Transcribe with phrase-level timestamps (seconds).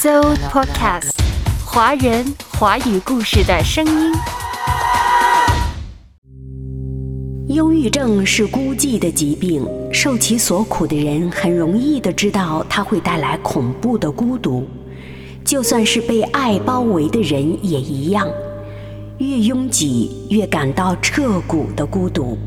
[0.00, 0.20] So
[0.52, 1.10] Podcast，
[1.66, 2.24] 华人
[2.56, 4.12] 华语故事的声音。
[7.48, 14.68] 忧郁症是孤寂的疾病，受其所苦的人很容易的知道它会带来恐怖的孤独，
[15.44, 18.24] 就算是被爱包围的人也一样，
[19.18, 22.38] 越拥挤越感到彻骨的孤独。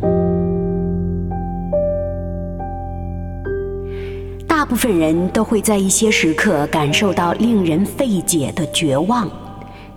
[4.71, 9.29] 部分人都会在一些时刻感受到令人费解的绝望，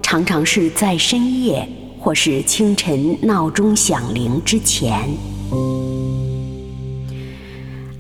[0.02, 1.64] 常常是在深夜
[1.96, 5.08] 或是清晨闹钟响铃之前。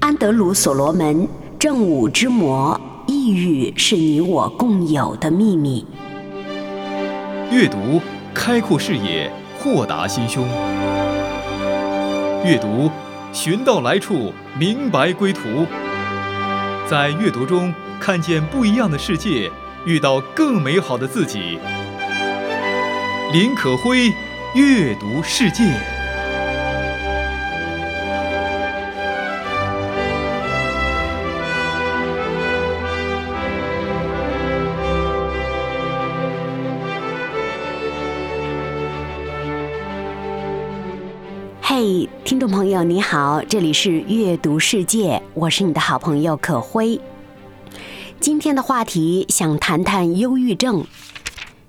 [0.00, 1.22] 安德鲁·所罗门
[1.60, 5.86] 《正午之魔》：抑郁是你我共有的秘密。
[7.52, 8.00] 阅读，
[8.34, 10.44] 开阔视野，豁达心胸。
[12.44, 12.90] 阅读，
[13.32, 15.40] 寻到来处，明白归途。
[16.86, 19.50] 在阅读中看见不一样的世界，
[19.86, 21.58] 遇到更美好的自己。
[23.32, 24.12] 林可辉，
[24.54, 25.93] 阅读世界。
[42.44, 47.00] 众朋友，你好，这里是阅读世界，我是你的好朋友可辉。
[48.20, 50.84] 今天的话题想谈谈忧郁症。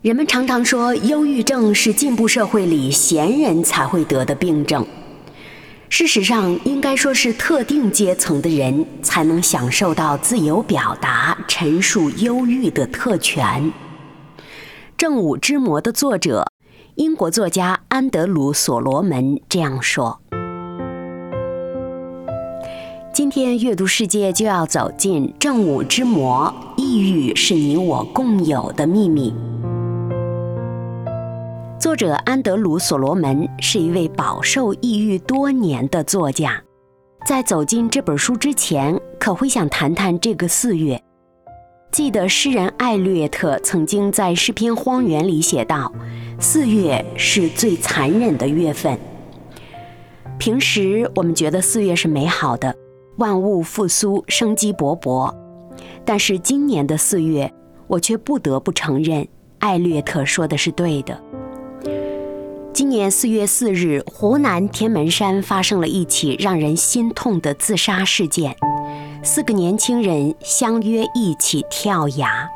[0.02, 4.86] 人们常常说，忧郁症是进步社会里闲人才会得的病症。
[5.88, 13.72] 事实上，应该说是特定阶层的人才能享受到自由表达、陈述忧郁的特权。
[14.98, 16.46] 《正午之魔》的作者。
[16.96, 20.22] 英国作家安德鲁·所罗门这样说
[23.16, 29.34] ：“今天阅读世界就要走进正午之魔，抑郁是你我共有的秘密。”
[31.80, 36.62] 作者安德鲁·所罗门是一位饱受抑郁多年的作家。
[37.26, 41.02] 在走进这本书之前，可会想谈谈这个四月。
[41.94, 45.90] 记得诗人艾略特曾经在诗篇《荒原》里写道
[46.38, 49.00] ：“四月是最残忍的月份。”
[50.38, 52.76] 平时我们觉得四月是美好的，
[53.18, 55.34] 万物复苏，生机勃勃。
[56.04, 57.54] 但是今年的四月，
[57.88, 59.28] 我却不得不承认，
[59.60, 61.22] 艾略特说的是对的。
[62.74, 68.56] 今年四月四日，湖南天门山发生了一起让人心痛的自杀事件。
[69.24, 72.50] 四个年轻人相约一起跳崖，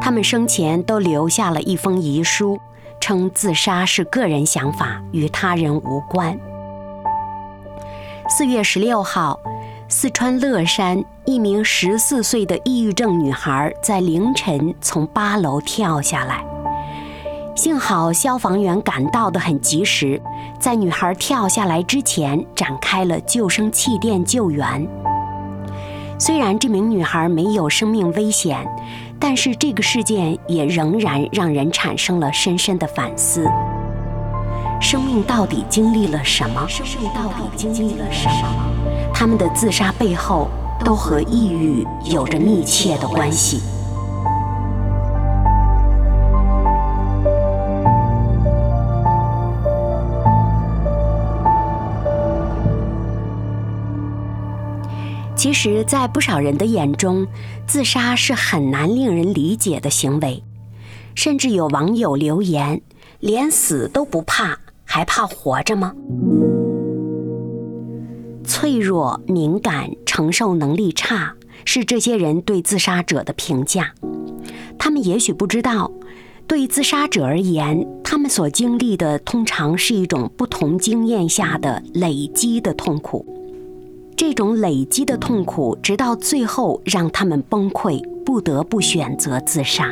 [0.00, 2.58] 他们生前都留下了一封遗书，
[3.00, 6.38] 称自杀是个人想法，与他人无关。
[8.30, 9.40] 四月十六号，
[9.88, 16.44] 四川乐山一名十四岁的抑郁症女孩在凌晨从八楼跳下来，
[17.56, 20.20] 幸好消防员赶到的很及时，
[20.60, 24.86] 在女孩跳下来之前展开了救生气垫救援。
[26.18, 28.58] 虽然这名女孩没有生命危险，
[29.18, 33.50] 但是这个事件也仍然让人产生了深深的反思：
[34.80, 36.66] 生命到底经历了什么？
[36.68, 38.72] 生命到底经历了什么？
[39.12, 40.48] 他们的自杀背后
[40.84, 43.60] 都和抑郁有着密切的关系。
[55.34, 57.26] 其实，在不少人的眼中，
[57.66, 60.42] 自杀是很难令人理解的行为，
[61.14, 62.80] 甚至有网友留言
[63.20, 64.58] ：“连死都不怕，
[64.88, 65.94] 还怕活着吗？”
[68.42, 71.34] 脆弱、敏感、承受能力差，
[71.66, 73.92] 是这些人对自杀者的评价。
[74.78, 75.92] 他们也许不知道，
[76.46, 83.26] 对自杀者而言，他们所经历的通常是一种不同经验下的累积的痛苦。
[84.16, 89.90] 这种累积的痛苦，直到最后让他们崩溃，不得不选择自杀。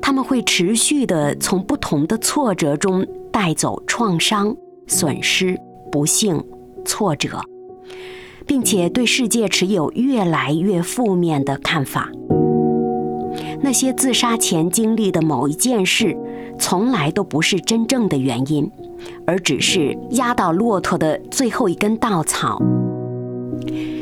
[0.00, 4.54] 他们会持续地从不同的挫折中带走创伤、
[4.86, 5.58] 损失、
[5.90, 6.44] 不幸、
[6.84, 7.40] 挫折，
[8.46, 12.10] 并且对世界持有越来越负面的看法。
[13.62, 16.14] 那些自杀前经历的某一件事，
[16.58, 18.70] 从来都不是真正的原因，
[19.26, 22.60] 而只是压倒骆驼的最后一根稻草。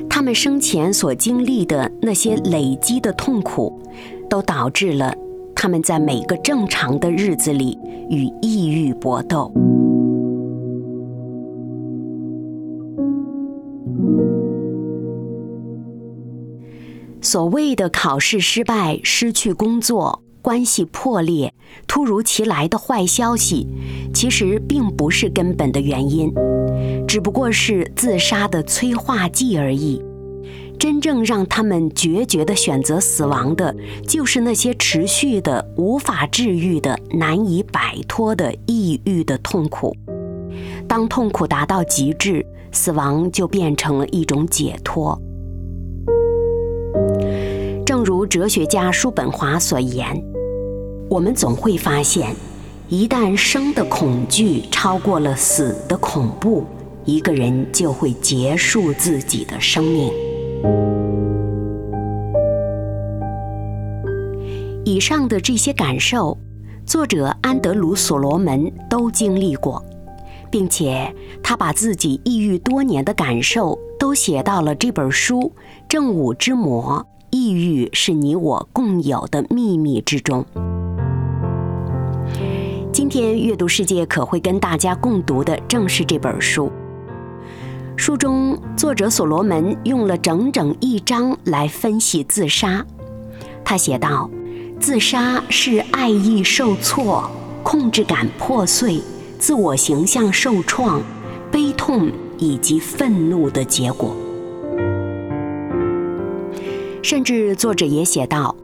[0.09, 3.81] 他们生前所经历的那些累积的痛苦，
[4.29, 5.15] 都导致了
[5.63, 7.79] 他们在每个正常的日子里
[8.09, 9.53] 与抑郁搏斗。
[17.21, 21.53] 所谓的考试失败、失去工作、关系破裂、
[21.87, 23.69] 突如其来的坏消息，
[24.15, 26.33] 其实并不是根本的原因，
[27.07, 30.03] 只不过是自杀的催化剂而已。
[30.81, 33.77] 真正让他们决绝地选择死亡的，
[34.09, 39.95] 就是那些持续的、无法治愈的、难以摆脱的抑郁的痛苦。
[40.89, 45.21] 当痛苦达到极致，死亡就变成了一种解脱。
[47.85, 50.07] 正如哲学家叔本华所言
[51.11, 52.35] ：“我们总会发现，
[52.89, 56.65] 一旦生的恐惧超过了死的恐怖，
[57.05, 60.11] 一个人就会结束自己的生命。”
[64.85, 66.37] 以上的这些感受，
[66.85, 69.83] 作者安德鲁·所罗门都经历过，
[70.51, 75.41] 并且他把自己抑郁多年的感受都写到了这本书
[75.89, 80.45] 《正午之魔：抑郁是你我共有的秘密》之中。
[82.93, 86.71] 今天阅读世界可会跟大家共读的正是这本书。
[88.01, 92.83] 书中，作者所罗门用了整整一章来分析自杀。
[93.63, 94.31] 他写道
[94.81, 97.31] ：“自杀是爱意受挫、
[97.63, 99.03] 控制感破碎、
[99.39, 101.03] 自我形象受创、
[101.53, 104.17] 悲痛以及愤怒的结果。”
[107.05, 108.57] 甚至作者也写道：“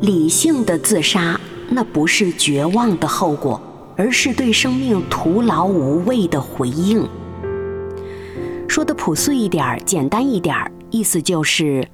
[0.00, 3.60] 理性的自杀，那不是绝望的后果，
[3.96, 7.04] 而是对生命徒劳无谓的回应。”
[8.70, 11.84] 说的朴素一点儿，简单一点儿，意思就是，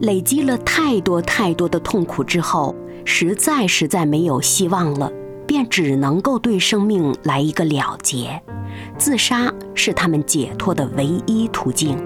[0.00, 5.10] 累积了太多太多的痛苦之后，实在实在没有希望了，
[5.46, 8.38] 便只能够对生命来一个了结，
[8.98, 11.96] 自杀是他们解脱的唯一途径。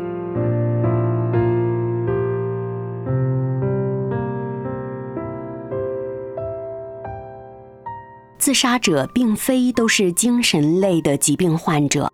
[8.39, 12.13] 自杀者并非都是精神类的疾病患者。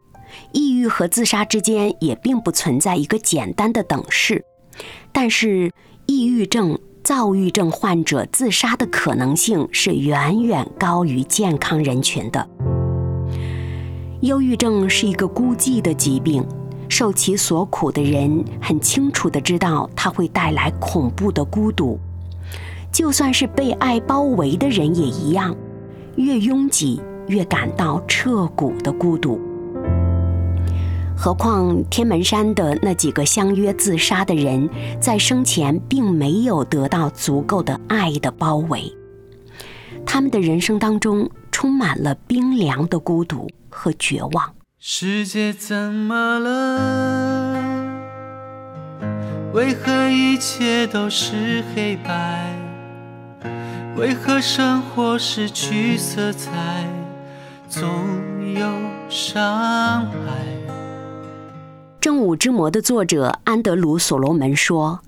[0.53, 4.45] 抑郁和自杀之间也并不存在一个简单的等式，
[5.13, 5.71] 但是
[6.07, 12.49] 抑郁症、躁郁症患者自杀的可能性是远远高于健康人群的。
[14.21, 16.47] 忧郁症是一个孤寂的疾病，
[16.89, 21.99] 受其所苦的人很清楚的知道它会带来恐怖的孤独，
[22.91, 25.55] 就算是被爱包围的人也一样，
[26.17, 29.39] 越拥挤越感到彻骨的孤独。
[31.17, 34.69] 何况天门山的那几个相约自杀的人，
[35.01, 38.93] 在生前并没有得到足够的爱的包围，
[40.05, 44.55] 他们的人生当中充满了冰凉的孤独和绝望。
[44.79, 47.75] 世界怎么了？
[49.55, 52.55] 为何一切都是黑白？
[53.97, 56.51] 为何生活失去色彩，
[57.69, 57.89] 总
[58.53, 58.61] 有
[59.09, 60.11] 伤害？
[62.05, 65.01] 《正午之魔》的作者安德鲁·所罗门说：“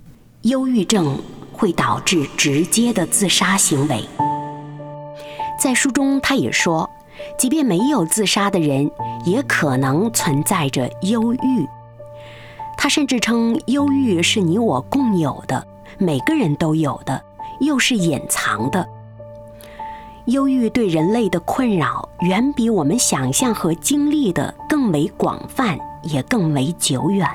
[0.48, 1.18] 忧郁症
[1.52, 4.02] 会导致直接的自杀行为。”
[5.60, 6.88] 在书中，他也说，
[7.38, 8.90] 即便没有自杀的人，
[9.26, 11.68] 也可能存在着忧郁。
[12.78, 15.66] 他甚至称，忧郁是你我共有的，
[15.98, 17.22] 每个人都有的，
[17.60, 18.88] 又是隐藏的。
[20.28, 25.78] 忧郁对人类的困扰，远比我们想象和经历的更为广泛。
[26.06, 27.28] 也更为久远。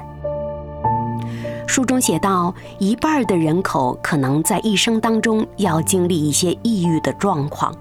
[1.68, 7.74] 书中写道，一半的人口可能在一生当中要经历一些抑郁的状况，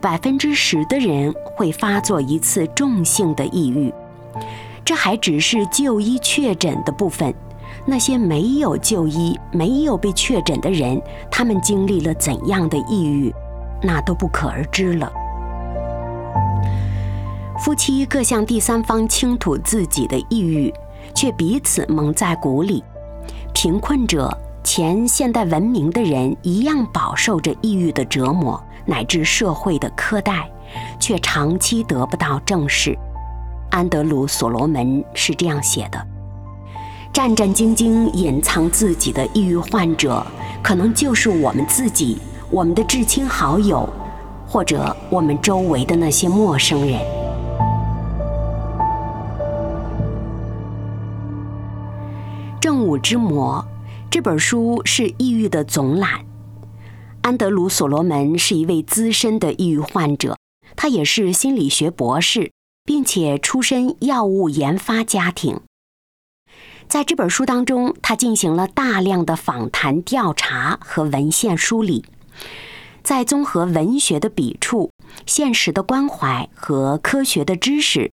[0.00, 3.92] 百分之十的人会发作一次重性的抑郁。
[4.84, 7.32] 这还只是就医确诊的部分，
[7.86, 11.00] 那些没有就医、没有被确诊的人，
[11.30, 13.32] 他们经历了怎样的抑郁，
[13.80, 15.12] 那都不可而知了。
[17.62, 20.74] 夫妻各向第三方倾吐自己的抑郁，
[21.14, 22.82] 却彼此蒙在鼓里。
[23.54, 30.50] 贫困者、前现代文明的人一样饱受着抑郁的折磨，乃至社会的苛待，
[30.98, 32.98] 却长期得不到正视。
[33.70, 36.04] 安德鲁·所罗门是这样写的：
[37.12, 40.26] 战战兢兢隐藏自己的抑郁患者，
[40.64, 42.18] 可能就是我们自己、
[42.50, 43.88] 我们的至亲好友，
[44.48, 46.98] 或者我们周围的那些陌生人。
[52.72, 53.62] 《动物之魔》
[54.10, 56.24] 这本书是抑郁的总览。
[57.20, 60.38] 安德鲁·所罗门是一位资深的抑郁患者，
[60.74, 62.50] 他也是心理学博士，
[62.82, 65.60] 并且出身药物研发家庭。
[66.88, 72.06] 在这本书当中，他进行了大量的访谈调查和文献梳理，
[73.02, 74.90] 在综合文学的笔触、
[75.26, 78.10] 现实的关怀和科学的知识。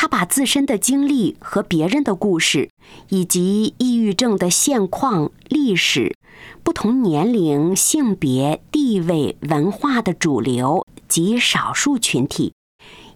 [0.00, 2.70] 他把自身的经历和别人的故事，
[3.08, 6.14] 以及抑郁症的现况、历史、
[6.62, 12.52] 不同年龄、性别、地位、文化的主流及少数群体，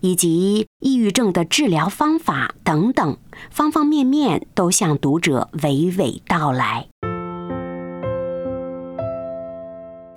[0.01, 3.17] 以及抑郁症的治疗方法等等
[3.49, 6.89] 方方面面，都向读者娓娓道来。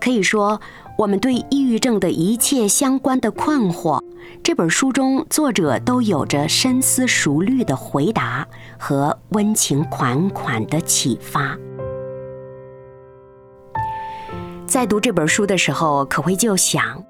[0.01, 0.59] 可以说，
[0.97, 4.03] 我们对抑郁症的一切相关的困惑，
[4.43, 11.57] 这本书中作者都有着深思熟虑的回答和温情款款的启发。
[14.67, 17.03] 在读这本书的时候，可会就想，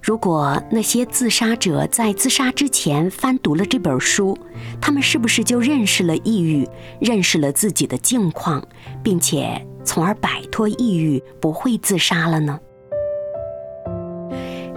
[0.00, 4.36] 如果那些自杀者在自杀之前翻读了这本书，
[4.80, 6.68] 他们是不是就认识了抑郁，
[7.00, 8.62] 认识了自己的境况，
[9.02, 9.66] 并且？
[9.84, 12.56] 从而摆脱抑郁，不会自杀了呢？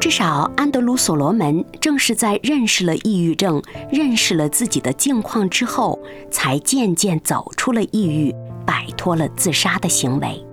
[0.05, 3.59] 至少安德鲁·所罗门正是在认识了抑郁症、
[3.91, 8.31] 认识了自己的境况之后，才渐渐走出了抑郁，
[8.67, 10.45] 摆脱了自杀的行为。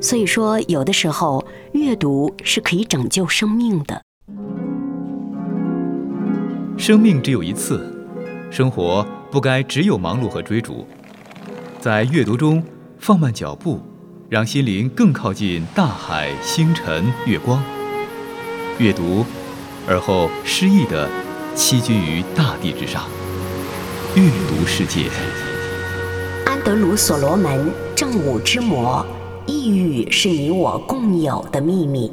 [0.00, 4.02] 所以说，有的时候阅读是可以拯救生命的。
[6.76, 8.04] 生命只有一次，
[8.50, 10.84] 生活不该只有忙碌和追逐，
[11.78, 12.60] 在阅读中。
[12.98, 13.80] 放慢脚步，
[14.28, 17.62] 让心灵更靠近大海、星辰、月光。
[18.78, 19.24] 阅读，
[19.86, 21.08] 而后诗意地
[21.54, 23.04] 栖居于大地之上。
[24.16, 25.10] 阅读世界。
[26.46, 29.04] 安德鲁·所罗门，正午之魔。
[29.46, 32.10] 抑郁是你我共有的秘密。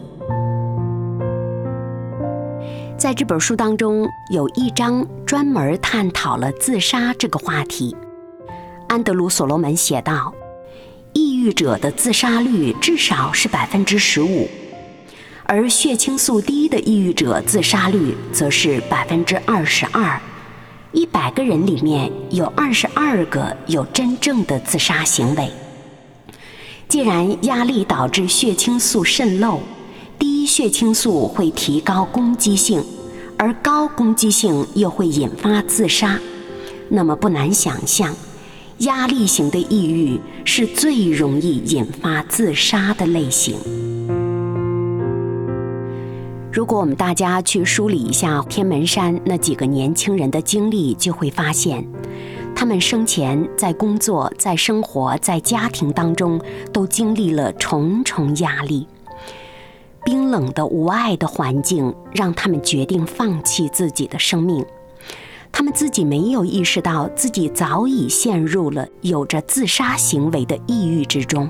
[2.97, 7.95] 在这本书当中，有一章专门探讨了自杀这个话题。
[8.89, 10.33] 安德鲁·所罗门写道。
[11.13, 14.47] 抑郁者的自杀率至少是百分之十五，
[15.51, 20.21] 而血清素低的抑郁者自杀率则是百分之二十二。
[20.91, 25.49] 一百个人里面有二十二个有真正的自杀行为。
[26.87, 29.59] 既然压力导致血清素渗漏，
[30.19, 32.83] 低血清素会提高攻击性，
[33.35, 36.19] 而高攻击性又会引发自杀，
[36.89, 38.15] 那么不难想象。
[38.79, 43.55] 压力型的抑郁是最容易引发自杀的类型。
[46.59, 51.87] 如果我们大家去梳理一下天门山那几个年轻人的经历，就会发现，
[52.53, 56.37] 他们生前在工作、在生活、在家庭当中
[56.73, 58.85] 都经历了重重压力。
[60.03, 64.65] 冰冷的、无爱的环境让他们决定放弃自己的生命。
[65.53, 71.49] 他们自己没有意识到，自己早已陷入了有着自杀行为的抑郁之中，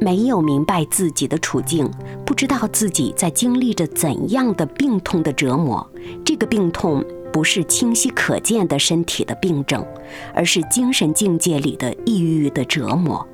[0.00, 1.88] 没有明白自己的处境，
[2.24, 5.86] 不知道自己在经历着怎样的病痛的折磨。
[6.24, 9.84] 这个病痛不是清晰可见的身体的病症，
[10.34, 13.26] 而是精神境界里的抑郁的折磨。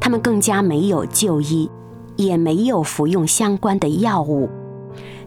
[0.00, 1.70] 他们更加没有就医，
[2.16, 4.48] 也没有服用相关的药物，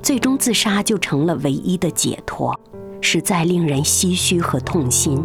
[0.02, 2.60] 最终自杀就成了唯一的解脱。
[3.02, 5.24] 实在令人唏嘘和痛心。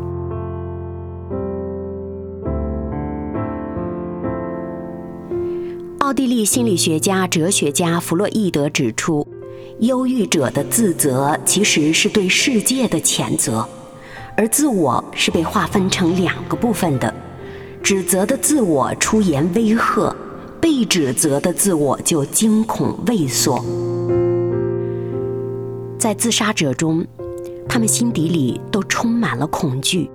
[6.10, 9.24] 奥地利心理学家、哲学家弗洛伊德指出，
[9.78, 13.64] 忧郁者的自责其实是对世界的谴责，
[14.36, 17.14] 而自我是被划分成两个部分的：
[17.80, 20.12] 指责的自我出言威吓，
[20.60, 23.64] 被指责的自我就惊恐畏缩。
[25.96, 27.06] 在自杀者中。
[27.68, 30.10] 他们心底里都充满了恐惧。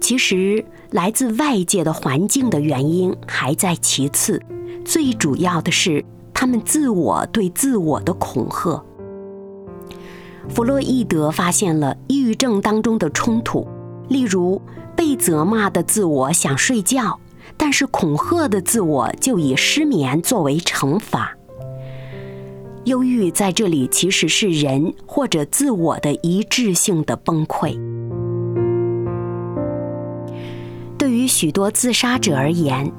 [0.00, 4.40] 其实，来自外界的环境的原因还在其次，
[4.84, 8.84] 最主要的是他们自我对自我的恐吓。
[10.48, 13.66] 弗洛伊德发现了抑郁症当中的冲突，
[14.08, 14.60] 例如
[14.94, 17.18] 被责骂的自我想睡觉，
[17.56, 21.34] 但是恐吓的自我就以失眠作为惩罚。
[22.84, 27.74] 忧郁在这里其实是人或者自我的一致性的崩溃。
[30.98, 32.92] 对于许多自杀者而言，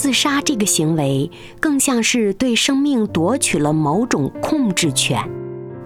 [0.00, 1.30] 自杀这个行为
[1.60, 5.22] 更像是对生命夺取了某种控制权，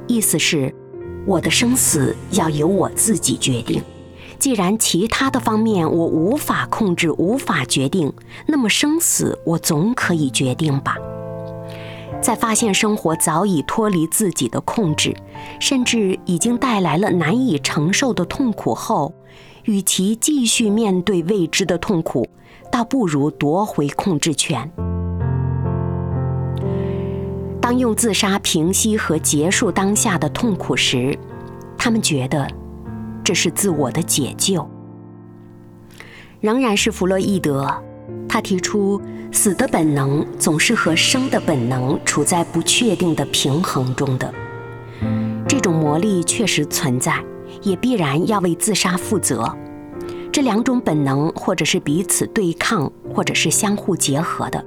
[0.07, 0.73] 意思是，
[1.27, 3.83] 我的生死要由我自己决定。
[4.39, 8.13] 既然其他的方面我无法控制、无法决定，
[8.47, 10.97] 那么生死我总可以决定吧。
[12.23, 15.13] 在发现生活早已脱离自己的控制，
[15.59, 19.13] 甚至已经带来了难以承受的痛苦后，
[19.65, 22.29] 与其继续面对未知的痛苦，
[22.75, 24.69] 倒不如夺回控制权。
[27.61, 31.17] 当用自杀平息和结束当下的痛苦时，
[31.79, 32.51] 他们觉得
[33.23, 34.69] 这是自我的解救。
[36.41, 37.73] 仍然是弗洛伊德，
[38.29, 39.01] 他提出
[39.31, 44.35] 死的本能总是和生的本能处在不确定的平衡中的。
[45.47, 47.25] 这种魔力确实存在，
[47.63, 49.57] 也必然要为自杀负责。
[50.35, 54.65] 这两种本能或者是彼此对抗，或者是相互结合的。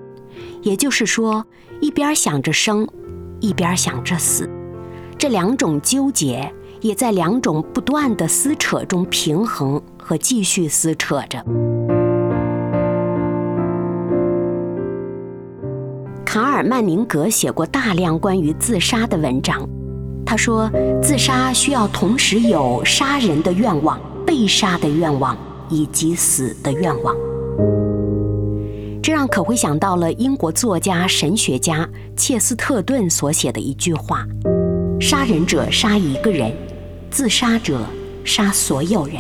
[0.62, 1.46] 也就是说，
[1.82, 2.88] 一边想着生，
[3.42, 4.50] 一边想着死，
[5.18, 11.44] 这两种纠结也在两种不断的撕扯中平衡和继续撕扯着。
[16.24, 19.68] 卡尔曼宁格写过大量关于自杀的文章，
[20.26, 20.72] 他说，
[21.04, 25.38] 自杀需要同时有杀人的愿望、被杀的愿望
[25.70, 27.16] 以及死的愿望。
[29.02, 34.28] 这让可会想到了英国作家、神学家切斯特顿所写的一句话
[35.00, 36.52] ：“杀人者杀一个人，
[37.10, 37.80] 自杀者
[38.26, 39.16] 杀所有人。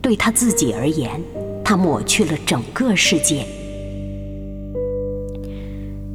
[0.00, 1.20] 对他自己而言，
[1.64, 3.44] 他抹去了整个世界。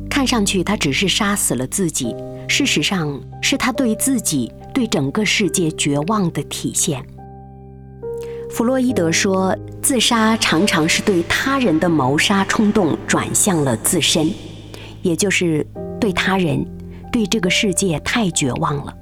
[0.09, 2.15] 看上去他只是杀死了自己，
[2.47, 7.05] 事实上是他对自己、对整个世界绝望的体现。”
[8.55, 14.31] 弗洛伊德说，自杀常常是对他人的谋杀冲动转向了自身，
[15.01, 15.67] 也就是
[15.99, 16.65] 对他人、
[17.11, 18.95] 对这个世界太绝望了，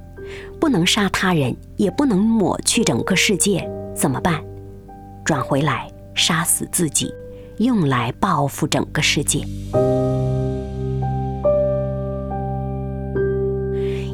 [0.58, 4.42] 不能杀他人，也不能抹去整个世界，怎么办？
[5.24, 7.14] 转回来杀死自己，
[7.58, 9.38] 用来报复整个世界。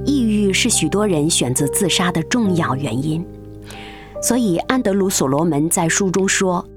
[0.04, 3.26] 抑郁是许多人选择自杀的重要原因。
[4.22, 6.68] 所以，安德鲁·所罗门在书中说：“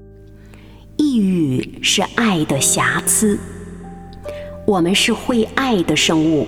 [0.96, 3.38] 抑郁是爱的瑕疵。
[4.66, 6.46] 我们是会爱的生物，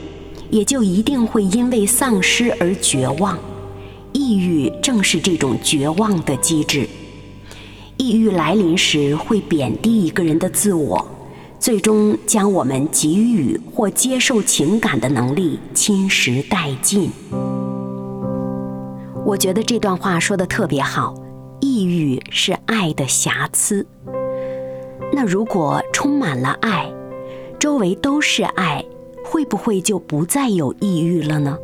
[0.51, 3.39] 也就一定会因为丧失而绝望。
[4.13, 6.89] 抑郁正是这种绝望的机制。
[7.99, 11.07] 抑郁来临时，会贬低一个人的自我，
[11.61, 17.11] 最终将我们给予或接受情感的能力侵蚀殆尽。”
[19.27, 21.13] 我觉得这段话说的特别好，
[21.61, 23.85] 抑郁是爱的瑕疵。
[25.13, 26.89] 那如果充满了爱，
[27.59, 28.85] 周围都是爱，
[29.25, 31.59] 会不会就不再有抑郁了呢？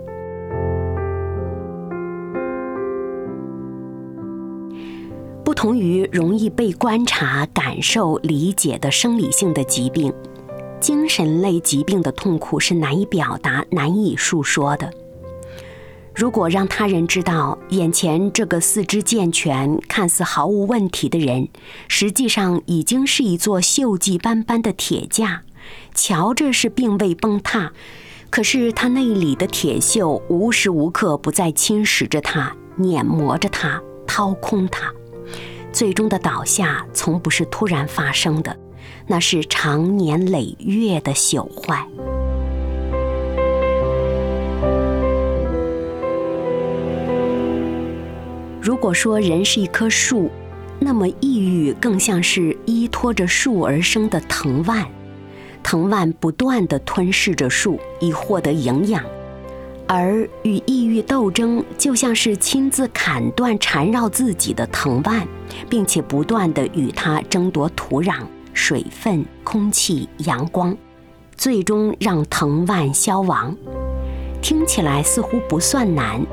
[5.44, 10.12] 不同于容易被观察、感受、理解的生理性的疾病，
[10.80, 14.92] 精神类疾病的痛苦是难以表达、难以述说的。
[16.14, 21.48] 如果让他人知道眼前这个四肢健全、看似毫无问题的人，
[21.88, 25.42] 实际上已经是一座锈迹斑斑的铁架，
[25.94, 27.72] 瞧着是并未崩塌，
[28.28, 34.92] 可是他内里的铁锈无时无刻不在侵蚀着他、碾磨着他、掏空他，
[35.72, 38.54] 最终的倒下从不是突然发生的，
[39.06, 41.86] 那是长年累月的朽坏。
[48.62, 50.30] 如果说人是一棵树，
[50.78, 54.86] 那么抑郁更像是依托着树而生的藤蔓，
[55.64, 59.02] 藤蔓不断地吞噬着树以获得营养，
[59.88, 65.26] 而与抑郁斗争就像是亲自砍断缠绕自己的藤蔓，
[65.68, 68.14] 并且不断地与它争夺土壤、
[68.52, 70.76] 水分、空气、阳光，
[71.36, 73.56] 最终让藤蔓消亡。
[74.40, 76.24] 听起来似乎不算难。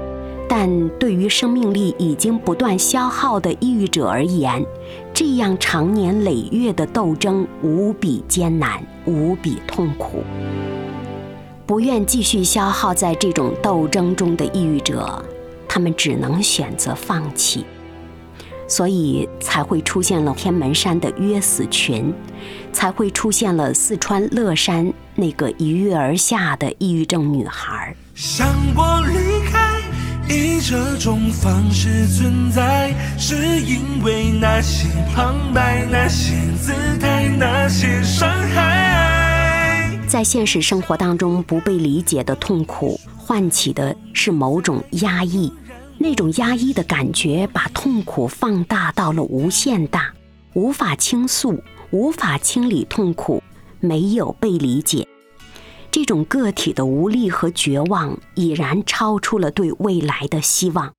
[0.52, 4.66] 但对于生命力已经不断消耗的抑郁者而言，
[5.14, 10.24] 这样长年累月的斗争无比艰难，无比痛苦。
[11.68, 15.24] 不愿继续消耗在这种斗争中的抑郁者，
[15.68, 17.64] 他们只能选择放弃，
[18.68, 22.12] 所以才会出现了天门山的约死群，
[22.74, 27.96] 才会出现了四川乐山那个一跃而下的抑郁症女孩。
[30.32, 40.00] 以这种方式存在，是因为那些旁白、那些姿态、那些伤害。
[40.08, 45.52] 在现实生活当中，不被理解的痛苦，唤起的是某种压抑。
[45.98, 50.14] 那种压抑的感觉，把痛苦放大到了无限大，
[50.54, 53.42] 无法倾诉，无法清理痛苦，
[53.80, 55.08] 没有被理解。
[55.92, 60.94] 这种个体的无力和绝望，已然超出了对未来的希望。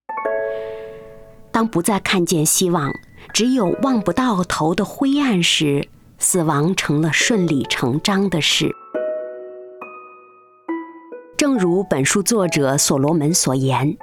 [1.53, 2.93] 当不再看见希望，
[3.33, 8.71] 只有望不到头的灰暗时，死亡成了顺理成章的事。
[11.37, 13.97] 正如本书作者所罗门所言，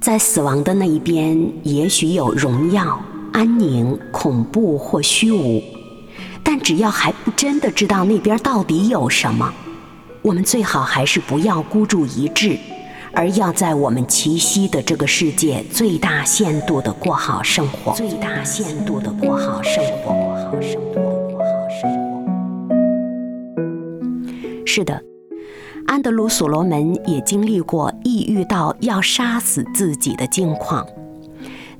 [0.00, 3.00] 在死亡的那一边，也许有荣耀、
[3.32, 5.62] 安宁、恐怖或虚无，
[6.44, 9.52] 但只要还不真的知道那边到底有什么，
[10.26, 12.58] 我们最好还是不要孤注一掷。
[13.12, 22.26] 而要在我们栖息的这个世界最大限度的过好生活，最大限度的过好生活，过好生活，过好生活。
[24.66, 25.00] 是的，
[25.86, 30.84] 安德鲁·所罗门也经历过抑郁到要杀死自己的境况，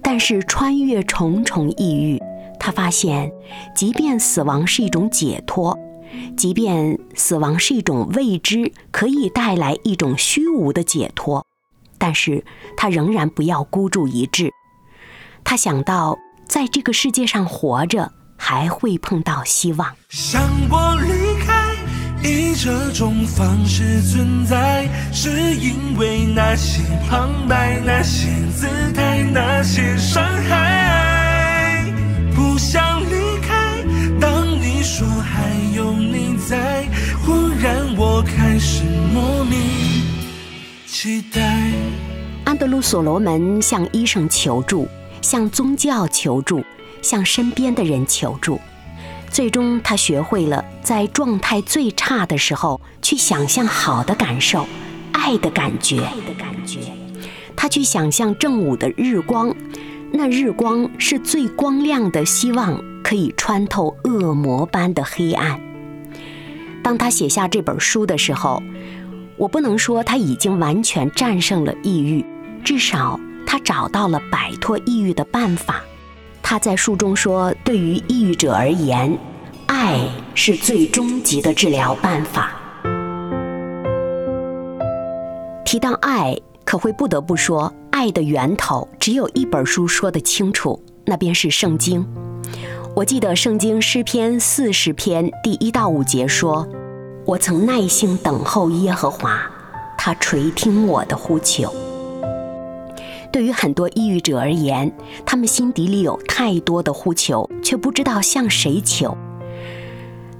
[0.00, 2.22] 但是穿越重重抑郁，
[2.58, 3.30] 他发现，
[3.74, 5.76] 即便死亡是一种解脱。
[6.36, 11.46] 即便死亡是一种未知，可以带来一种虚无的解脱，
[11.98, 12.44] 但是
[12.76, 14.52] 他仍然不要孤注一掷。
[15.44, 19.94] 他想到，在这个世界上活着，还会碰到希望。
[20.08, 21.74] 想我离开，
[22.22, 31.15] 以这种方式存在，是因为那些旁白、那些姿态、那些伤害，
[42.44, 44.88] 安德鲁·所罗门向医生求助，
[45.22, 46.64] 向宗教求助，
[47.00, 48.60] 向身边的人求助。
[49.30, 54.66] 最终，他学会了在状态最差的时候去想象好的感受，
[55.12, 56.02] 爱的感觉。
[57.54, 59.54] 他去想象正午的日光，
[60.12, 65.60] 那日光是最光亮的希望，可以穿透恶魔般的黑暗。
[66.82, 68.60] 当他写下这本书的时候，
[69.38, 72.24] 我不能说他已经完全战胜了抑郁，
[72.64, 75.82] 至少他找到了摆脱抑郁的办法。
[76.42, 79.16] 他在书中说：“对于抑郁者而言，
[79.66, 80.00] 爱
[80.34, 82.52] 是最终极的治疗办法。”
[85.66, 92.06] 提到爱，可会不得不说，爱的源头只有一本书说得清楚，那便是圣经。
[92.94, 96.66] 我记得圣经诗篇四十篇第一到五节说
[97.26, 99.40] ：“我曾耐心等候耶和华，
[99.98, 101.74] 他垂听我的呼求。”
[103.32, 104.90] 对于很多抑郁者而言，
[105.26, 109.16] 他们心底里有太多的呼求，却不知道向谁求。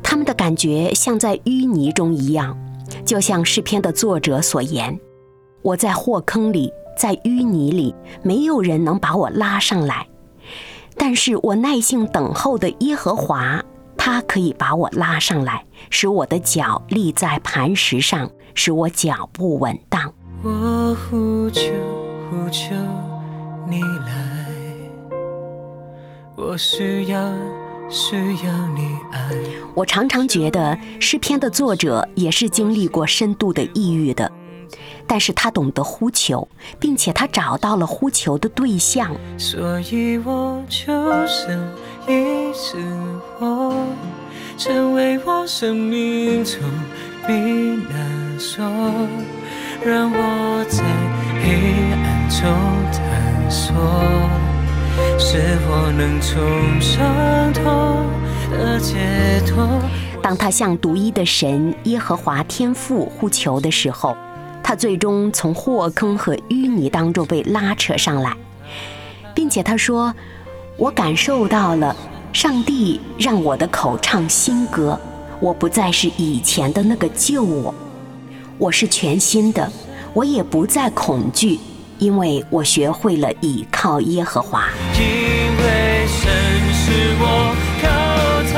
[0.01, 2.57] 他们的感觉像在淤泥中一样，
[3.05, 4.97] 就像诗篇的作者所言
[5.63, 10.07] ：“我在祸坑里，在淤泥里，没有人能把我拉上来。”
[10.97, 13.63] 但是我耐心等候的耶和华，
[14.07, 20.15] 他可以把我拉上来，使我的脚立在磐石上，使我脚步稳当。
[20.45, 21.73] 我呼求
[22.31, 22.73] 呼求
[23.69, 24.47] 你来，
[26.37, 27.33] 我需要
[27.89, 28.15] 需
[28.47, 29.29] 要你爱。
[29.75, 34.31] 我常常觉得诗篇的作者也是经历过深度的抑郁的。
[35.07, 39.15] 但是他懂得呼求，并且他找到了呼求的对象。
[39.39, 40.93] 所以我就
[41.27, 41.59] 是
[42.09, 42.77] 一次
[43.39, 43.73] 活，
[44.59, 46.61] 成为我生命中
[47.27, 48.65] 避难所，
[49.85, 50.83] 让我在
[51.41, 52.51] 黑暗中
[52.93, 53.75] 探索，
[55.19, 58.05] 是否能从伤痛
[58.51, 59.81] 的解脱。
[60.21, 64.17] 当他向独一的神耶和华天父呼求的时候。
[64.67, 68.37] 他最终从祸坑和淤泥当中被拉扯上来，
[69.33, 70.13] 并且他说
[70.77, 71.95] ：“我感受到了
[72.33, 74.99] 上帝让我的口唱新歌，
[75.39, 77.73] 我不再是以前的那个旧我，
[78.59, 79.71] 我是全新的，
[80.13, 81.61] 我也不再恐惧，
[82.01, 85.05] 因为我学会了倚靠耶和华。”因
[85.59, 86.29] 为神
[86.75, 87.87] 是我高
[88.53, 88.57] 台，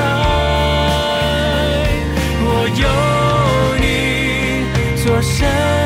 [2.40, 2.48] 我
[2.80, 2.88] 有
[3.84, 5.76] 你做神。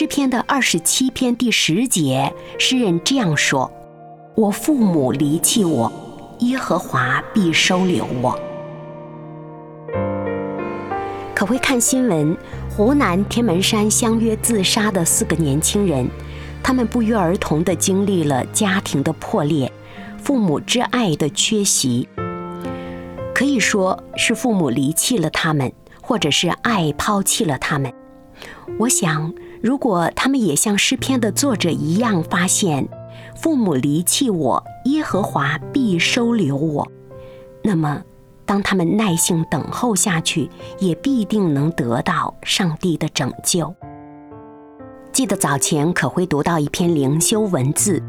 [0.00, 3.70] 诗篇的二十七篇第十节，诗人这样说
[4.34, 5.92] ：“我父母离弃我，
[6.38, 8.34] 耶和华必收留我。”
[11.36, 12.34] 可会看新闻，
[12.70, 16.08] 湖南天门山相约自杀的四个年轻人，
[16.62, 19.70] 他们不约而同地经历了家庭的破裂，
[20.16, 22.08] 父母之爱的缺席，
[23.34, 27.92] 可以说是父母离弃了他们，或者是爱抛弃了他们。
[28.78, 29.32] 我想。
[29.62, 32.88] 如果他们也像诗篇的作者一样发现，
[33.36, 36.90] 父母离弃我，耶和华必收留我，
[37.62, 38.02] 那么，
[38.46, 40.48] 当他们耐心等候下去，
[40.78, 43.74] 也必定能得到上帝的拯救。
[45.12, 48.02] 记得早前可会读到一篇灵修文字，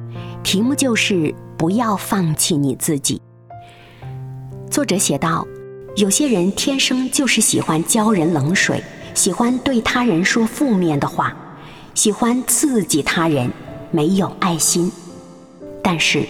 [0.43, 3.21] 题目就是“不要放弃你自己”。
[4.71, 5.45] 作者写道
[5.97, 8.81] ：“有些人天生就是喜欢浇人冷水，
[9.13, 11.35] 喜欢对他人说负面的话，
[11.93, 13.51] 喜欢刺激他人，
[13.91, 14.91] 没有爱心。
[15.83, 16.25] 但是，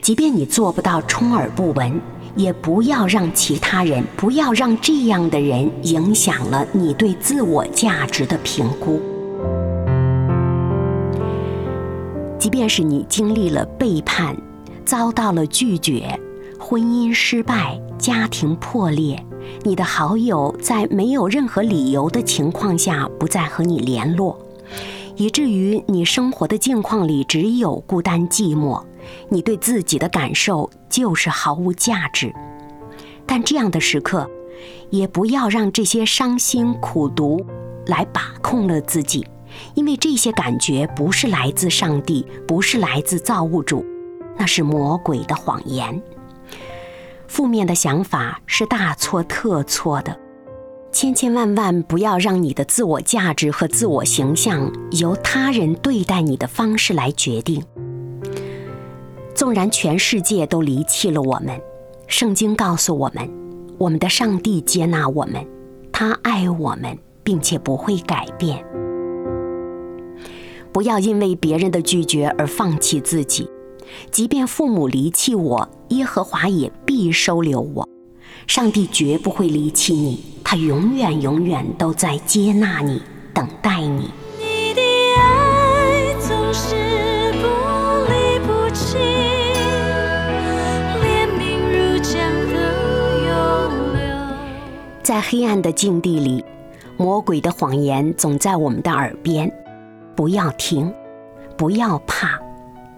[0.00, 2.00] 即便你做不到充耳不闻。”
[2.36, 9.00] 也不要让其他人，不要让这样的人影响了你对自我价值的评估。
[12.38, 14.36] 即便是你经历了背叛，
[14.84, 16.20] 遭到了拒绝，
[16.58, 19.24] 婚姻失败，家庭破裂，
[19.62, 24.38] 你的好友在没有任何理由的情况下不再和你联络，
[25.16, 28.82] 以至于你生活的境况里只有孤单寂寞。
[29.28, 32.32] 你对自己的感受就是毫无价值，
[33.24, 34.28] 但这样的时刻，
[34.90, 37.44] 也不要让这些伤心苦毒
[37.86, 39.24] 来把控了自己，
[39.74, 43.84] 因为这些感觉不是来自上帝，不是来自造物主，
[44.36, 46.02] 那是魔鬼的谎言。
[47.36, 50.18] 负面的想法是大错特错的，
[50.90, 57.62] 千千万万不要让你的自我价值和自我形象由他人对待你的方式来决定。
[59.34, 61.60] 纵然全世界都离弃了我们，
[62.06, 63.30] 圣经告诉我们，
[63.76, 65.46] 我们的上帝接纳我们，
[65.92, 68.64] 他爱我们，并且不会改变。
[70.72, 73.46] 不要因为别人的拒绝而放弃自己，
[74.10, 77.88] 即便父母离弃我，耶和华也必收留我。
[78.46, 83.02] 上帝绝不会离弃你，他永远永远都在接纳你，
[83.34, 84.10] 等待你。
[84.38, 84.80] 你的
[85.18, 87.46] 爱总是不
[88.08, 88.96] 离不弃，
[91.02, 92.52] 连绵如江河
[93.26, 94.02] 永流。
[95.02, 96.44] 在黑暗的境地里，
[96.96, 99.50] 魔鬼的谎言总在我们的耳边。
[100.14, 100.92] 不要听，
[101.58, 102.38] 不要怕，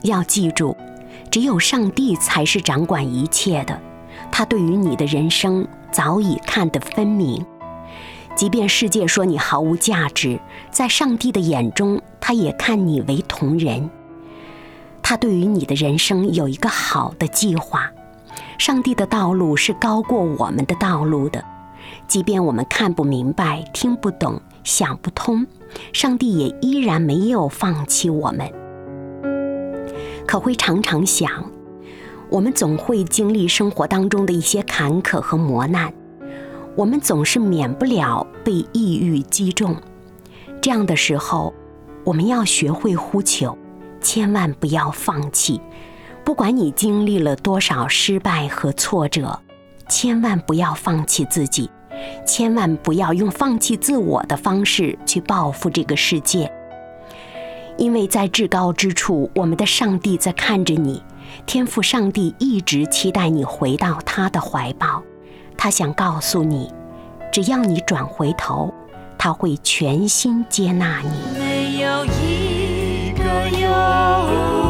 [0.02, 0.76] 要记住，
[1.30, 3.80] 只有上帝才是掌管一切的。
[4.30, 7.44] 他对于你的人生早已看得分明。
[8.34, 10.38] 即便世界说你毫无价值，
[10.70, 13.90] 在上帝的眼中，他也看你为同人。
[15.02, 17.90] 他对于你的人生有一个好的计划。
[18.58, 21.44] 上帝的道路是高过我们的道路的。
[22.06, 25.46] 即便我们看不明白、听不懂、想不通，
[25.92, 28.50] 上帝也依然没有放弃我们。
[30.28, 31.50] 可会常常想，
[32.28, 35.90] 我们总会经历生活当中的一些坎坷和磨难，
[36.76, 39.74] 我们总是免不了被抑郁击中。
[40.60, 41.54] 这样的时候，
[42.04, 43.56] 我们要学会呼求，
[44.02, 45.58] 千万不要放弃。
[46.26, 49.40] 不管你经历了多少失败和挫折，
[49.88, 51.70] 千万不要放弃自己。
[52.26, 56.52] 千万不要用放弃自我的方式去报复这个世界，
[57.78, 61.02] 因为在至高之处，我们的上帝在看着你。
[61.46, 65.02] 天赋上帝一直期待你回到他的怀抱，
[65.56, 66.70] 他想告诉你，
[67.32, 68.74] 只要你转回头，
[69.16, 71.38] 他会全心接纳你。
[71.38, 74.67] 没有一个有。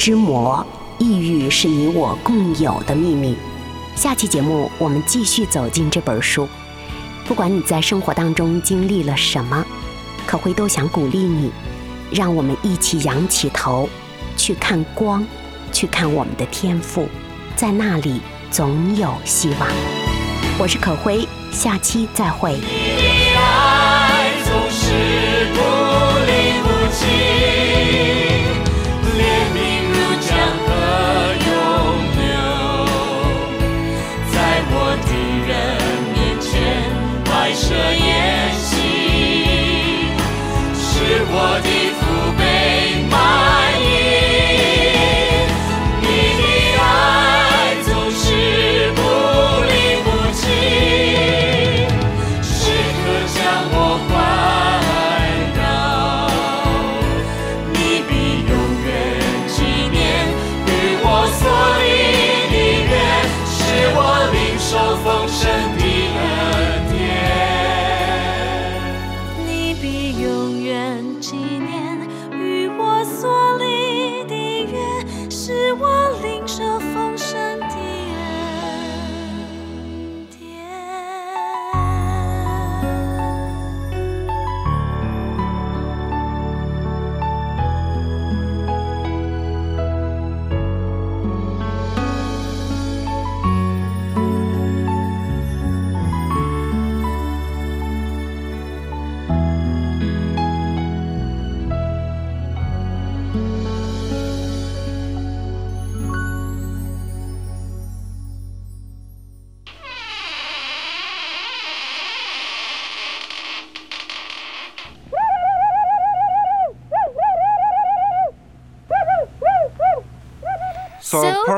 [0.00, 3.36] 之魔，抑郁是你我共有的秘密。
[3.94, 6.48] 下期节目我们继续走进这本书。
[7.26, 9.62] 不管你在生活当中经历了什么，
[10.26, 11.50] 可会都想鼓励你，
[12.10, 13.90] 让我们一起仰起头，
[14.38, 15.22] 去看光，
[15.70, 17.06] 去看我们的天赋，
[17.54, 19.68] 在那里总有希望。
[20.58, 22.58] 我是可辉，下期再会。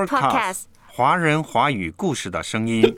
[0.07, 2.97] podcast 华人华语故事的声音。